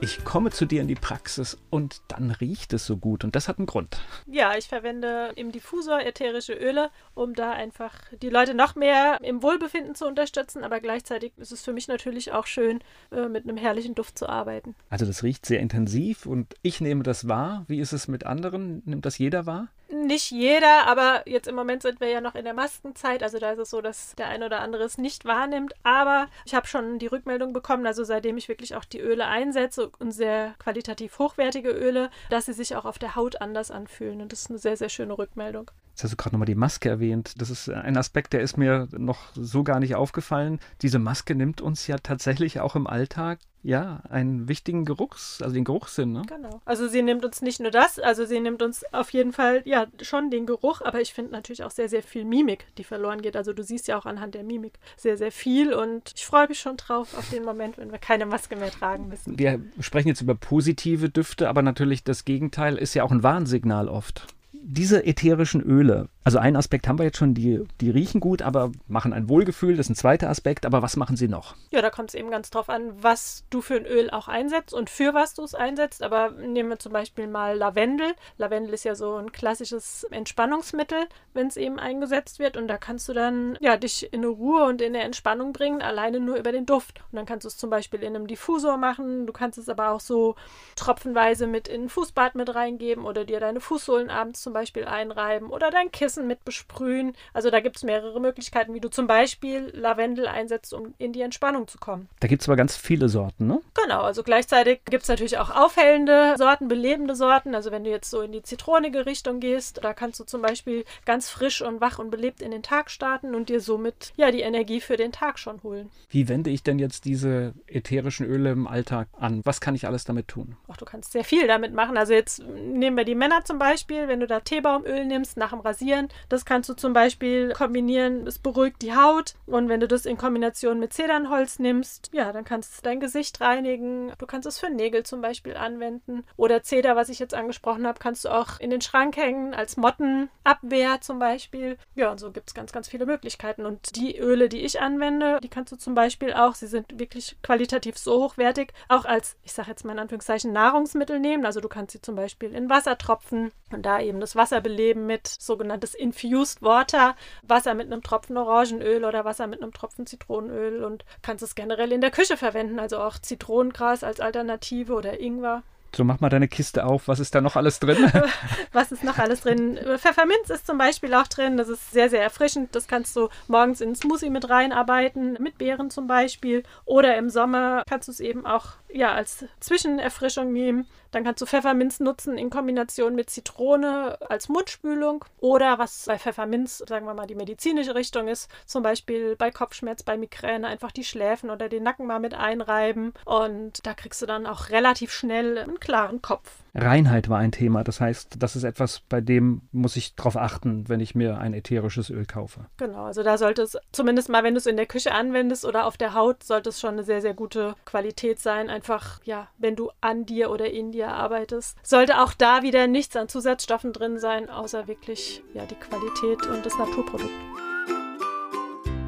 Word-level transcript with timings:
Ich 0.00 0.24
komme 0.24 0.50
zu 0.50 0.64
dir 0.64 0.80
in 0.80 0.86
die 0.86 0.94
Praxis 0.94 1.58
und 1.70 2.02
dann 2.06 2.30
riecht 2.30 2.72
es 2.72 2.86
so 2.86 2.96
gut 2.96 3.24
und 3.24 3.34
das 3.34 3.48
hat 3.48 3.58
einen 3.58 3.66
Grund. 3.66 4.00
Ja, 4.26 4.56
ich 4.56 4.68
verwende 4.68 5.32
im 5.34 5.50
Diffusor 5.50 6.00
ätherische 6.00 6.52
Öle, 6.52 6.90
um 7.14 7.34
da 7.34 7.50
einfach 7.50 7.94
die 8.22 8.30
Leute 8.30 8.54
noch 8.54 8.76
mehr 8.76 9.18
im 9.24 9.42
Wohlbefinden 9.42 9.96
zu 9.96 10.06
unterstützen, 10.06 10.62
aber 10.62 10.78
gleichzeitig 10.78 11.32
ist 11.36 11.50
es 11.50 11.64
für 11.64 11.72
mich 11.72 11.88
natürlich 11.88 12.30
auch 12.30 12.46
schön, 12.46 12.78
äh, 13.10 13.28
mit 13.28 13.42
einem 13.42 13.56
herrlichen 13.56 13.96
Duft 13.96 14.16
zu 14.18 14.28
arbeiten. 14.28 14.76
Also 14.88 15.04
das 15.04 15.24
riecht 15.24 15.44
sehr 15.44 15.58
intensiv 15.58 16.26
und 16.26 16.54
ich 16.62 16.80
nehme 16.80 17.02
das 17.02 17.26
wahr. 17.26 17.64
Wie 17.66 17.80
ist 17.80 17.92
es 17.92 18.06
mit 18.06 18.24
anderen? 18.24 18.82
Nimmt 18.84 19.04
das 19.04 19.18
jeder 19.18 19.46
wahr? 19.46 19.66
Nicht 20.06 20.30
jeder, 20.30 20.86
aber 20.86 21.22
jetzt 21.26 21.48
im 21.48 21.56
Moment 21.56 21.82
sind 21.82 22.00
wir 22.00 22.08
ja 22.08 22.20
noch 22.20 22.36
in 22.36 22.44
der 22.44 22.54
Maskenzeit, 22.54 23.22
also 23.22 23.38
da 23.38 23.52
ist 23.52 23.58
es 23.58 23.70
so, 23.70 23.80
dass 23.80 24.14
der 24.14 24.28
ein 24.28 24.44
oder 24.44 24.60
andere 24.60 24.84
es 24.84 24.96
nicht 24.96 25.24
wahrnimmt. 25.24 25.74
Aber 25.82 26.28
ich 26.44 26.54
habe 26.54 26.66
schon 26.66 26.98
die 26.98 27.08
Rückmeldung 27.08 27.52
bekommen, 27.52 27.86
also 27.86 28.04
seitdem 28.04 28.36
ich 28.36 28.48
wirklich 28.48 28.76
auch 28.76 28.84
die 28.84 29.00
Öle 29.00 29.26
einsetze 29.26 29.90
und 29.98 30.12
sehr 30.12 30.54
qualitativ 30.58 31.18
hochwertige 31.18 31.70
Öle, 31.70 32.10
dass 32.30 32.46
sie 32.46 32.52
sich 32.52 32.76
auch 32.76 32.84
auf 32.84 32.98
der 32.98 33.16
Haut 33.16 33.40
anders 33.40 33.70
anfühlen. 33.70 34.20
Und 34.20 34.32
das 34.32 34.42
ist 34.42 34.50
eine 34.50 34.58
sehr, 34.58 34.76
sehr 34.76 34.88
schöne 34.88 35.18
Rückmeldung. 35.18 35.70
Jetzt 35.98 36.04
hast 36.04 36.12
du 36.12 36.16
gerade 36.16 36.36
nochmal 36.36 36.46
die 36.46 36.54
Maske 36.54 36.88
erwähnt. 36.88 37.32
Das 37.38 37.50
ist 37.50 37.68
ein 37.68 37.96
Aspekt, 37.96 38.32
der 38.32 38.40
ist 38.40 38.56
mir 38.56 38.86
noch 38.96 39.18
so 39.34 39.64
gar 39.64 39.80
nicht 39.80 39.96
aufgefallen. 39.96 40.60
Diese 40.80 41.00
Maske 41.00 41.34
nimmt 41.34 41.60
uns 41.60 41.88
ja 41.88 41.96
tatsächlich 42.00 42.60
auch 42.60 42.76
im 42.76 42.86
Alltag 42.86 43.40
ja, 43.64 44.02
einen 44.08 44.46
wichtigen 44.46 44.84
Geruchs, 44.84 45.42
also 45.42 45.52
den 45.54 45.64
Geruchssinn, 45.64 46.12
ne? 46.12 46.22
Genau. 46.28 46.60
Also 46.64 46.86
sie 46.86 47.02
nimmt 47.02 47.24
uns 47.24 47.42
nicht 47.42 47.58
nur 47.58 47.72
das, 47.72 47.98
also 47.98 48.24
sie 48.24 48.38
nimmt 48.38 48.62
uns 48.62 48.84
auf 48.92 49.10
jeden 49.10 49.32
Fall, 49.32 49.62
ja, 49.64 49.88
schon 50.00 50.30
den 50.30 50.46
Geruch, 50.46 50.82
aber 50.82 51.00
ich 51.00 51.12
finde 51.12 51.32
natürlich 51.32 51.64
auch 51.64 51.72
sehr, 51.72 51.88
sehr 51.88 52.04
viel 52.04 52.24
Mimik, 52.24 52.66
die 52.78 52.84
verloren 52.84 53.20
geht. 53.20 53.36
Also 53.36 53.52
du 53.52 53.64
siehst 53.64 53.88
ja 53.88 53.98
auch 53.98 54.06
anhand 54.06 54.36
der 54.36 54.44
Mimik 54.44 54.74
sehr, 54.96 55.18
sehr 55.18 55.32
viel 55.32 55.74
und 55.74 56.12
ich 56.14 56.24
freue 56.24 56.46
mich 56.46 56.60
schon 56.60 56.76
drauf 56.76 57.18
auf 57.18 57.28
den 57.30 57.44
Moment, 57.44 57.76
wenn 57.76 57.90
wir 57.90 57.98
keine 57.98 58.24
Maske 58.24 58.54
mehr 58.54 58.70
tragen 58.70 59.08
müssen. 59.08 59.36
Wir 59.36 59.60
sprechen 59.80 60.06
jetzt 60.06 60.20
über 60.20 60.36
positive 60.36 61.10
Düfte, 61.10 61.48
aber 61.48 61.62
natürlich 61.62 62.04
das 62.04 62.24
Gegenteil 62.24 62.76
ist 62.76 62.94
ja 62.94 63.02
auch 63.02 63.10
ein 63.10 63.24
Warnsignal 63.24 63.88
oft 63.88 64.28
diese 64.52 65.04
ätherischen 65.06 65.62
Öle, 65.62 66.08
also 66.28 66.40
einen 66.40 66.56
Aspekt 66.56 66.86
haben 66.86 66.98
wir 66.98 67.06
jetzt 67.06 67.16
schon, 67.16 67.32
die, 67.32 67.64
die 67.80 67.88
riechen 67.88 68.20
gut, 68.20 68.42
aber 68.42 68.70
machen 68.86 69.14
ein 69.14 69.30
Wohlgefühl, 69.30 69.78
das 69.78 69.86
ist 69.86 69.90
ein 69.92 69.94
zweiter 69.94 70.28
Aspekt, 70.28 70.66
aber 70.66 70.82
was 70.82 70.94
machen 70.94 71.16
sie 71.16 71.26
noch? 71.26 71.56
Ja, 71.70 71.80
da 71.80 71.88
kommt 71.88 72.10
es 72.10 72.14
eben 72.14 72.30
ganz 72.30 72.50
drauf 72.50 72.68
an, 72.68 72.92
was 73.02 73.44
du 73.48 73.62
für 73.62 73.76
ein 73.76 73.86
Öl 73.86 74.10
auch 74.10 74.28
einsetzt 74.28 74.74
und 74.74 74.90
für 74.90 75.14
was 75.14 75.32
du 75.32 75.42
es 75.42 75.54
einsetzt, 75.54 76.02
aber 76.02 76.32
nehmen 76.32 76.68
wir 76.68 76.78
zum 76.78 76.92
Beispiel 76.92 77.28
mal 77.28 77.56
Lavendel. 77.56 78.12
Lavendel 78.36 78.74
ist 78.74 78.84
ja 78.84 78.94
so 78.94 79.16
ein 79.16 79.32
klassisches 79.32 80.04
Entspannungsmittel, 80.10 81.06
wenn 81.32 81.46
es 81.46 81.56
eben 81.56 81.78
eingesetzt 81.78 82.40
wird 82.40 82.58
und 82.58 82.68
da 82.68 82.76
kannst 82.76 83.08
du 83.08 83.14
dann 83.14 83.56
ja 83.62 83.78
dich 83.78 84.12
in 84.12 84.20
eine 84.20 84.28
Ruhe 84.28 84.64
und 84.64 84.82
in 84.82 84.94
eine 84.94 85.04
Entspannung 85.04 85.54
bringen, 85.54 85.80
alleine 85.80 86.20
nur 86.20 86.36
über 86.36 86.52
den 86.52 86.66
Duft. 86.66 87.00
Und 87.10 87.16
dann 87.16 87.24
kannst 87.24 87.46
du 87.46 87.48
es 87.48 87.56
zum 87.56 87.70
Beispiel 87.70 88.02
in 88.02 88.14
einem 88.14 88.26
Diffusor 88.26 88.76
machen, 88.76 89.26
du 89.26 89.32
kannst 89.32 89.56
es 89.56 89.70
aber 89.70 89.92
auch 89.92 90.00
so 90.00 90.34
tropfenweise 90.76 91.46
mit 91.46 91.68
in 91.68 91.84
ein 91.84 91.88
Fußbad 91.88 92.34
mit 92.34 92.54
reingeben 92.54 93.06
oder 93.06 93.24
dir 93.24 93.40
deine 93.40 93.62
Fußsohlen 93.62 94.10
abends 94.10 94.42
zum 94.42 94.52
Beispiel 94.52 94.84
einreiben 94.84 95.48
oder 95.48 95.70
dein 95.70 95.90
Kissen 95.90 96.17
mit 96.26 96.44
besprühen. 96.44 97.14
Also 97.32 97.50
da 97.50 97.60
gibt 97.60 97.76
es 97.76 97.82
mehrere 97.82 98.20
Möglichkeiten, 98.20 98.74
wie 98.74 98.80
du 98.80 98.88
zum 98.88 99.06
Beispiel 99.06 99.70
Lavendel 99.74 100.26
einsetzt, 100.26 100.74
um 100.74 100.94
in 100.98 101.12
die 101.12 101.20
Entspannung 101.20 101.68
zu 101.68 101.78
kommen. 101.78 102.08
Da 102.20 102.28
gibt 102.28 102.42
es 102.42 102.48
aber 102.48 102.56
ganz 102.56 102.76
viele 102.76 103.08
Sorten, 103.08 103.46
ne? 103.46 103.60
Genau, 103.82 104.02
also 104.02 104.22
gleichzeitig 104.22 104.80
gibt 104.84 105.02
es 105.04 105.08
natürlich 105.08 105.38
auch 105.38 105.50
aufhellende 105.50 106.34
Sorten, 106.36 106.68
belebende 106.68 107.14
Sorten. 107.14 107.54
Also 107.54 107.70
wenn 107.70 107.84
du 107.84 107.90
jetzt 107.90 108.10
so 108.10 108.20
in 108.20 108.32
die 108.32 108.42
zitronige 108.42 109.06
Richtung 109.06 109.40
gehst, 109.40 109.80
da 109.82 109.94
kannst 109.94 110.20
du 110.20 110.24
zum 110.24 110.42
Beispiel 110.42 110.84
ganz 111.04 111.28
frisch 111.28 111.62
und 111.62 111.80
wach 111.80 111.98
und 111.98 112.10
belebt 112.10 112.42
in 112.42 112.50
den 112.50 112.62
Tag 112.62 112.90
starten 112.90 113.34
und 113.34 113.48
dir 113.48 113.60
somit 113.60 114.12
ja 114.16 114.30
die 114.30 114.40
Energie 114.40 114.80
für 114.80 114.96
den 114.96 115.12
Tag 115.12 115.38
schon 115.38 115.62
holen. 115.62 115.90
Wie 116.08 116.28
wende 116.28 116.50
ich 116.50 116.62
denn 116.62 116.78
jetzt 116.78 117.04
diese 117.04 117.54
ätherischen 117.66 118.26
Öle 118.26 118.50
im 118.50 118.66
Alltag 118.66 119.08
an? 119.18 119.40
Was 119.44 119.60
kann 119.60 119.74
ich 119.74 119.86
alles 119.86 120.04
damit 120.04 120.28
tun? 120.28 120.56
Ach, 120.68 120.76
du 120.76 120.84
kannst 120.84 121.12
sehr 121.12 121.24
viel 121.24 121.46
damit 121.46 121.72
machen. 121.74 121.96
Also 121.96 122.12
jetzt 122.12 122.42
nehmen 122.42 122.96
wir 122.96 123.04
die 123.04 123.14
Männer 123.14 123.44
zum 123.44 123.58
Beispiel, 123.58 124.08
wenn 124.08 124.20
du 124.20 124.26
da 124.26 124.40
Teebaumöl 124.40 125.04
nimmst 125.04 125.36
nach 125.36 125.50
dem 125.50 125.60
Rasieren. 125.60 125.97
Das 126.28 126.44
kannst 126.44 126.68
du 126.68 126.74
zum 126.74 126.92
Beispiel 126.92 127.52
kombinieren. 127.52 128.26
Es 128.26 128.38
beruhigt 128.38 128.82
die 128.82 128.94
Haut. 128.94 129.34
Und 129.46 129.68
wenn 129.68 129.80
du 129.80 129.88
das 129.88 130.06
in 130.06 130.16
Kombination 130.16 130.78
mit 130.78 130.92
Zedernholz 130.92 131.58
nimmst, 131.58 132.10
ja, 132.12 132.32
dann 132.32 132.44
kannst 132.44 132.78
du 132.78 132.82
dein 132.82 133.00
Gesicht 133.00 133.40
reinigen. 133.40 134.12
Du 134.18 134.26
kannst 134.26 134.46
es 134.46 134.58
für 134.58 134.70
Nägel 134.70 135.02
zum 135.04 135.20
Beispiel 135.20 135.56
anwenden. 135.56 136.24
Oder 136.36 136.62
Zeder, 136.62 136.96
was 136.96 137.08
ich 137.08 137.18
jetzt 137.18 137.34
angesprochen 137.34 137.86
habe, 137.86 137.98
kannst 137.98 138.24
du 138.24 138.28
auch 138.28 138.60
in 138.60 138.70
den 138.70 138.80
Schrank 138.80 139.16
hängen 139.16 139.54
als 139.54 139.76
Mottenabwehr 139.76 141.00
zum 141.00 141.18
Beispiel. 141.18 141.78
Ja, 141.94 142.10
und 142.10 142.18
so 142.18 142.30
gibt 142.30 142.50
es 142.50 142.54
ganz, 142.54 142.72
ganz 142.72 142.88
viele 142.88 143.06
Möglichkeiten. 143.06 143.66
Und 143.66 143.96
die 143.96 144.18
Öle, 144.18 144.48
die 144.48 144.60
ich 144.60 144.80
anwende, 144.80 145.40
die 145.42 145.48
kannst 145.48 145.72
du 145.72 145.76
zum 145.76 145.94
Beispiel 145.94 146.32
auch, 146.32 146.54
sie 146.54 146.66
sind 146.66 146.98
wirklich 146.98 147.36
qualitativ 147.42 147.98
so 147.98 148.22
hochwertig, 148.22 148.72
auch 148.88 149.04
als, 149.04 149.36
ich 149.42 149.52
sage 149.52 149.70
jetzt 149.70 149.84
mal 149.84 149.92
in 149.92 149.98
Anführungszeichen, 149.98 150.52
Nahrungsmittel 150.52 151.18
nehmen. 151.18 151.44
Also 151.46 151.60
du 151.60 151.68
kannst 151.68 151.92
sie 151.92 152.00
zum 152.00 152.14
Beispiel 152.14 152.54
in 152.54 152.70
Wasser 152.70 152.98
tropfen 152.98 153.52
und 153.70 153.84
da 153.84 154.00
eben 154.00 154.20
das 154.20 154.36
Wasser 154.36 154.60
beleben 154.60 155.06
mit 155.06 155.26
sogenanntes 155.26 155.87
Infused 155.94 156.62
Water, 156.62 157.16
Wasser 157.42 157.74
mit 157.74 157.86
einem 157.86 158.02
Tropfen 158.02 158.36
Orangenöl 158.36 159.04
oder 159.04 159.24
Wasser 159.24 159.46
mit 159.46 159.62
einem 159.62 159.72
Tropfen 159.72 160.06
Zitronenöl 160.06 160.84
und 160.84 161.04
kannst 161.22 161.42
es 161.42 161.54
generell 161.54 161.92
in 161.92 162.00
der 162.00 162.10
Küche 162.10 162.36
verwenden, 162.36 162.78
also 162.78 162.98
auch 162.98 163.18
Zitronengras 163.18 164.04
als 164.04 164.20
Alternative 164.20 164.92
oder 164.92 165.20
Ingwer. 165.20 165.62
So, 165.96 166.04
mach 166.04 166.20
mal 166.20 166.28
deine 166.28 166.48
Kiste 166.48 166.84
auf. 166.84 167.08
Was 167.08 167.18
ist 167.18 167.34
da 167.34 167.40
noch 167.40 167.56
alles 167.56 167.80
drin? 167.80 168.12
Was 168.72 168.92
ist 168.92 169.02
noch 169.04 169.18
alles 169.18 169.40
drin? 169.40 169.78
Pfefferminz 169.96 170.50
ist 170.50 170.66
zum 170.66 170.78
Beispiel 170.78 171.14
auch 171.14 171.26
drin. 171.26 171.56
Das 171.56 171.68
ist 171.68 171.90
sehr, 171.90 172.10
sehr 172.10 172.22
erfrischend. 172.22 172.74
Das 172.74 172.88
kannst 172.88 173.16
du 173.16 173.28
morgens 173.48 173.80
in 173.80 173.94
Smoothie 173.94 174.30
mit 174.30 174.50
reinarbeiten, 174.50 175.38
mit 175.40 175.56
Beeren 175.58 175.90
zum 175.90 176.06
Beispiel. 176.06 176.62
Oder 176.84 177.16
im 177.16 177.30
Sommer 177.30 177.82
kannst 177.88 178.08
du 178.08 178.12
es 178.12 178.20
eben 178.20 178.44
auch 178.44 178.74
ja, 178.92 179.12
als 179.12 179.44
Zwischenerfrischung 179.60 180.52
nehmen. 180.52 180.86
Dann 181.10 181.24
kannst 181.24 181.40
du 181.40 181.46
Pfefferminz 181.46 182.00
nutzen 182.00 182.36
in 182.36 182.50
Kombination 182.50 183.14
mit 183.14 183.30
Zitrone 183.30 184.18
als 184.28 184.48
Mundspülung 184.48 185.24
oder 185.40 185.78
was 185.78 186.04
bei 186.06 186.18
Pfefferminz, 186.18 186.78
sagen 186.86 187.06
wir 187.06 187.14
mal, 187.14 187.26
die 187.26 187.34
medizinische 187.34 187.94
Richtung 187.94 188.28
ist, 188.28 188.50
zum 188.66 188.82
Beispiel 188.82 189.34
bei 189.36 189.50
Kopfschmerz, 189.50 190.02
bei 190.02 190.18
Migräne 190.18 190.66
einfach 190.66 190.92
die 190.92 191.04
Schläfen 191.04 191.48
oder 191.48 191.68
den 191.70 191.82
Nacken 191.82 192.06
mal 192.06 192.20
mit 192.20 192.34
einreiben 192.34 193.14
und 193.24 193.86
da 193.86 193.94
kriegst 193.94 194.20
du 194.20 194.26
dann 194.26 194.46
auch 194.46 194.68
relativ 194.68 195.12
schnell 195.12 195.58
einen 195.58 195.80
klaren 195.80 196.20
Kopf. 196.20 196.50
Reinheit 196.80 197.28
war 197.28 197.38
ein 197.38 197.52
Thema. 197.52 197.84
Das 197.84 198.00
heißt, 198.00 198.36
das 198.38 198.56
ist 198.56 198.64
etwas, 198.64 199.00
bei 199.08 199.20
dem 199.20 199.62
muss 199.72 199.96
ich 199.96 200.14
darauf 200.14 200.36
achten, 200.36 200.88
wenn 200.88 201.00
ich 201.00 201.14
mir 201.14 201.38
ein 201.38 201.54
ätherisches 201.54 202.10
Öl 202.10 202.26
kaufe. 202.26 202.66
Genau, 202.76 203.04
also 203.04 203.22
da 203.22 203.38
sollte 203.38 203.62
es 203.62 203.76
zumindest 203.92 204.28
mal, 204.28 204.44
wenn 204.44 204.54
du 204.54 204.58
es 204.58 204.66
in 204.66 204.76
der 204.76 204.86
Küche 204.86 205.12
anwendest 205.12 205.64
oder 205.64 205.86
auf 205.86 205.96
der 205.96 206.14
Haut, 206.14 206.42
sollte 206.42 206.70
es 206.70 206.80
schon 206.80 206.92
eine 206.92 207.04
sehr, 207.04 207.20
sehr 207.20 207.34
gute 207.34 207.74
Qualität 207.84 208.38
sein. 208.38 208.70
Einfach, 208.70 209.20
ja, 209.24 209.48
wenn 209.58 209.76
du 209.76 209.90
an 210.00 210.26
dir 210.26 210.50
oder 210.50 210.70
in 210.70 210.92
dir 210.92 211.08
arbeitest, 211.08 211.76
sollte 211.82 212.22
auch 212.22 212.32
da 212.32 212.62
wieder 212.62 212.86
nichts 212.86 213.16
an 213.16 213.28
Zusatzstoffen 213.28 213.92
drin 213.92 214.18
sein, 214.18 214.48
außer 214.48 214.86
wirklich, 214.86 215.42
ja, 215.54 215.64
die 215.66 215.74
Qualität 215.74 216.46
und 216.46 216.64
das 216.64 216.76
Naturprodukt. 216.78 217.30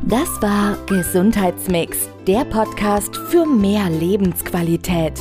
Das 0.02 0.42
war 0.42 0.76
Gesundheitsmix, 0.86 2.08
der 2.26 2.44
Podcast 2.44 3.16
für 3.16 3.46
mehr 3.46 3.88
Lebensqualität. 3.88 5.20